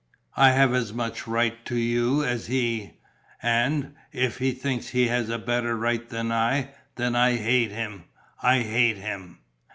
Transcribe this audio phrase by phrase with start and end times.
[0.35, 2.93] I have as much right to you as he;
[3.43, 8.05] and, if he thinks he has a better right than I, then I hate him,
[8.41, 9.41] I hate him!..."